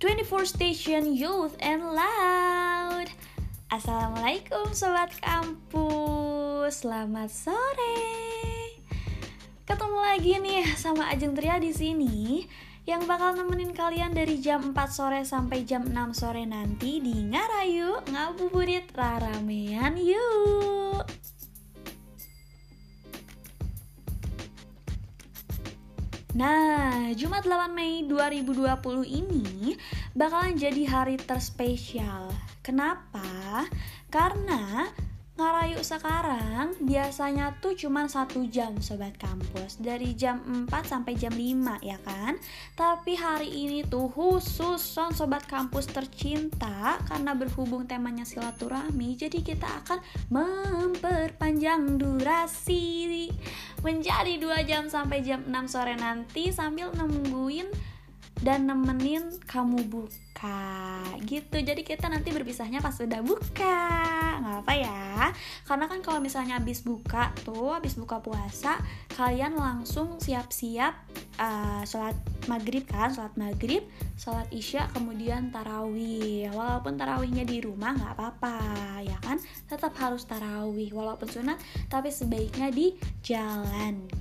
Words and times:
24 0.00 0.48
Station 0.48 1.12
Youth 1.12 1.60
and 1.60 1.84
Loud. 1.92 3.12
Assalamualaikum 3.68 4.72
Sobat 4.72 5.12
Kampus. 5.20 6.80
Selamat 6.80 7.28
sore. 7.28 8.00
Ketemu 9.68 9.98
lagi 10.00 10.40
nih 10.40 10.64
sama 10.80 11.12
Ajeng 11.12 11.36
Tria 11.36 11.60
di 11.60 11.76
sini 11.76 12.48
yang 12.88 13.04
bakal 13.04 13.36
nemenin 13.36 13.76
kalian 13.76 14.16
dari 14.16 14.40
jam 14.40 14.72
4 14.72 14.88
sore 14.88 15.20
sampai 15.20 15.68
jam 15.68 15.84
6 15.84 16.16
sore 16.16 16.48
nanti 16.48 16.96
di 17.04 17.20
Ngarayu 17.20 18.00
Ngabuburit 18.08 18.88
Raramean 18.96 20.00
yuk 20.00 20.89
Nah, 26.30 27.10
Jumat 27.18 27.42
8 27.42 27.74
Mei 27.74 28.06
2020 28.06 29.02
ini 29.02 29.74
bakalan 30.14 30.54
jadi 30.54 30.86
hari 30.86 31.18
terspesial. 31.18 32.30
Kenapa? 32.62 33.66
Karena 34.14 34.86
Ngarayu 35.40 35.80
sekarang 35.80 36.76
biasanya 36.84 37.56
tuh 37.64 37.72
cuma 37.72 38.04
satu 38.04 38.44
jam 38.52 38.76
sobat 38.76 39.16
kampus 39.16 39.80
Dari 39.80 40.12
jam 40.12 40.44
4 40.44 40.68
sampai 40.84 41.16
jam 41.16 41.32
5 41.32 41.80
ya 41.80 41.96
kan 42.04 42.36
Tapi 42.76 43.16
hari 43.16 43.48
ini 43.48 43.80
tuh 43.88 44.12
khusus 44.12 44.76
son 44.76 45.16
sobat 45.16 45.48
kampus 45.48 45.88
tercinta 45.88 47.00
Karena 47.08 47.32
berhubung 47.32 47.88
temanya 47.88 48.28
silaturahmi 48.28 49.16
Jadi 49.16 49.40
kita 49.40 49.80
akan 49.80 50.04
memperpanjang 50.28 51.96
durasi 51.96 53.32
Menjadi 53.80 54.36
2 54.36 54.68
jam 54.68 54.86
sampai 54.86 55.24
jam 55.24 55.40
6 55.48 55.72
sore 55.72 55.96
nanti 55.96 56.52
Sambil 56.52 56.92
nungguin 56.92 57.68
dan 58.40 58.64
nemenin 58.64 59.36
kamu 59.44 59.84
buka. 59.88 61.00
Gitu. 61.28 61.60
Jadi 61.60 61.84
kita 61.84 62.08
nanti 62.08 62.32
berpisahnya 62.32 62.80
pas 62.80 62.96
udah 62.96 63.20
buka. 63.20 63.80
Nggak 64.40 64.56
apa 64.64 64.74
ya. 64.74 65.04
Karena 65.68 65.84
kan 65.88 66.00
kalau 66.00 66.20
misalnya 66.24 66.56
habis 66.56 66.80
buka 66.80 67.36
tuh 67.44 67.76
habis 67.76 67.94
buka 68.00 68.24
puasa 68.24 68.80
kalian 69.12 69.60
langsung 69.60 70.16
siap-siap 70.16 70.96
uh, 71.36 71.84
sholat 71.84 72.16
maghrib 72.46 72.86
kan 72.86 73.12
sholat 73.12 73.34
maghrib 73.36 73.84
sholat 74.16 74.46
isya 74.54 74.88
kemudian 74.94 75.50
tarawih. 75.52 76.48
Walaupun 76.54 76.96
tarawihnya 76.96 77.44
di 77.44 77.60
rumah 77.60 77.96
nggak 77.96 78.14
apa-apa 78.16 78.56
ya 79.04 79.18
kan? 79.20 79.36
Tetap 79.68 79.92
harus 79.98 80.24
tarawih 80.24 80.94
walaupun 80.94 81.28
sunat 81.28 81.58
tapi 81.90 82.08
sebaiknya 82.08 82.70
dijalankan 82.72 84.20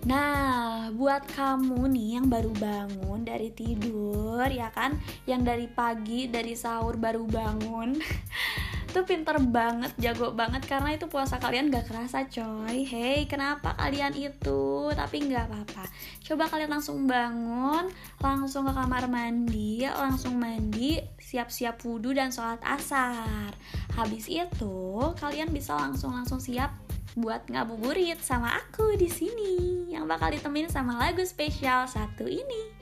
Nah, 0.00 0.88
buat 0.96 1.28
kamu 1.36 1.92
nih 1.92 2.08
yang 2.16 2.26
baru 2.32 2.50
bangun 2.56 3.20
dari 3.20 3.52
tidur 3.52 4.48
ya 4.48 4.72
kan, 4.72 4.96
yang 5.28 5.44
dari 5.44 5.68
pagi 5.68 6.24
dari 6.24 6.56
sahur 6.56 6.96
baru 6.96 7.28
bangun, 7.28 7.94
tuh 8.90 9.06
pinter 9.06 9.38
banget, 9.38 9.94
jago 10.02 10.34
banget 10.34 10.66
karena 10.66 10.98
itu 10.98 11.06
puasa 11.06 11.38
kalian 11.38 11.70
gak 11.70 11.86
kerasa 11.86 12.26
coy. 12.26 12.82
Hey, 12.82 13.24
kenapa 13.30 13.78
kalian 13.78 14.14
itu? 14.18 14.90
Tapi 14.90 15.16
nggak 15.30 15.46
apa-apa. 15.46 15.84
Coba 16.26 16.50
kalian 16.50 16.70
langsung 16.74 17.06
bangun, 17.06 17.86
langsung 18.18 18.66
ke 18.66 18.72
kamar 18.74 19.06
mandi, 19.06 19.86
langsung 19.86 20.36
mandi, 20.38 20.98
siap-siap 21.18 21.78
wudhu 21.86 22.10
dan 22.10 22.34
sholat 22.34 22.58
asar. 22.66 23.54
Habis 23.94 24.26
itu 24.26 24.98
kalian 25.22 25.54
bisa 25.54 25.78
langsung 25.78 26.10
langsung 26.10 26.42
siap 26.42 26.74
buat 27.18 27.46
ngabuburit 27.50 28.22
sama 28.22 28.54
aku 28.54 28.94
di 28.94 29.10
sini 29.10 29.90
yang 29.90 30.06
bakal 30.06 30.30
ditemenin 30.30 30.70
sama 30.70 30.94
lagu 30.98 31.22
spesial 31.26 31.86
satu 31.90 32.26
ini. 32.26 32.79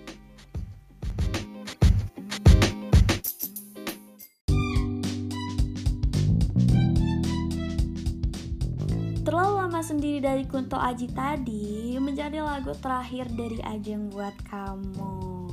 Terlalu 9.28 9.60
lama 9.60 9.84
sendiri 9.84 10.24
dari 10.24 10.48
Kunto 10.48 10.80
Aji 10.80 11.12
tadi 11.12 11.92
menjadi 12.00 12.40
lagu 12.40 12.72
terakhir 12.72 13.28
dari 13.36 13.60
Ajeng 13.60 14.08
buat 14.08 14.32
kamu. 14.48 15.44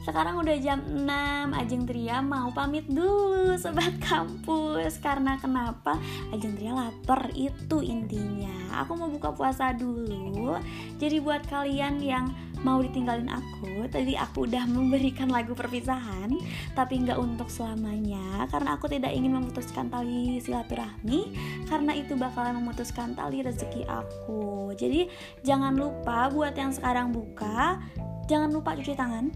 Sekarang 0.00 0.40
udah 0.40 0.56
jam 0.56 0.80
6 0.80 1.04
Ajeng 1.52 1.84
Tria 1.84 2.24
mau 2.24 2.48
pamit 2.50 2.88
dulu 2.90 3.54
Sobat 3.54 3.94
kampus 4.02 4.98
Karena 4.98 5.38
kenapa? 5.38 5.94
Ajeng 6.34 6.58
Tria 6.58 6.74
lapar 6.74 7.30
itu 7.38 7.78
intinya 7.86 8.82
Aku 8.82 8.98
mau 8.98 9.06
buka 9.06 9.30
puasa 9.30 9.70
dulu 9.70 10.58
Jadi 10.98 11.22
buat 11.22 11.46
kalian 11.46 12.02
yang 12.02 12.34
mau 12.62 12.80
ditinggalin 12.80 13.28
aku 13.28 13.86
Tadi 13.90 14.14
aku 14.18 14.48
udah 14.48 14.64
memberikan 14.66 15.28
lagu 15.28 15.52
perpisahan 15.52 16.32
Tapi 16.72 17.02
nggak 17.06 17.18
untuk 17.18 17.50
selamanya 17.50 18.46
Karena 18.48 18.78
aku 18.78 18.88
tidak 18.88 19.12
ingin 19.12 19.36
memutuskan 19.36 19.90
tali 19.92 20.38
silaturahmi 20.40 21.34
Karena 21.66 21.92
itu 21.94 22.14
bakalan 22.14 22.58
memutuskan 22.62 23.14
tali 23.14 23.42
rezeki 23.42 23.86
aku 23.86 24.72
Jadi 24.78 25.10
jangan 25.44 25.76
lupa 25.76 26.30
buat 26.32 26.54
yang 26.56 26.72
sekarang 26.72 27.10
buka 27.12 27.82
Jangan 28.30 28.54
lupa 28.54 28.78
cuci 28.78 28.94
tangan 28.94 29.28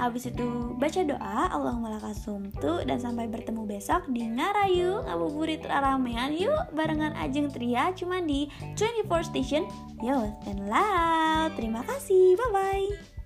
Habis 0.00 0.32
itu 0.32 0.74
baca 0.80 1.00
doa 1.04 1.52
Allahumma 1.52 2.00
lakasumtu 2.00 2.88
dan 2.88 2.96
sampai 2.96 3.28
bertemu 3.28 3.68
besok 3.68 4.08
di 4.08 4.24
Ngarayu 4.24 5.04
ngabuburit 5.04 5.60
ramean 5.68 6.32
yuk 6.32 6.72
barengan 6.72 7.12
Ajeng 7.20 7.52
Tria 7.52 7.92
cuma 7.92 8.24
di 8.24 8.48
24 8.80 9.28
Station 9.28 9.68
Yo 10.00 10.32
and 10.48 10.64
Loud. 10.72 11.52
Terima 11.60 11.84
kasih. 11.84 11.89
Bye 12.10 12.36
bye. 12.52 13.19